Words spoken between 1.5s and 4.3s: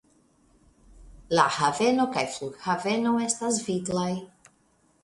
haveno kaj flughaveno estas viglaj.